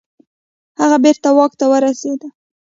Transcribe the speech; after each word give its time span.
هغه 0.81 0.97
بیرته 1.03 1.29
واک 1.37 1.51
ته 1.59 1.65
ورسیده. 1.71 2.27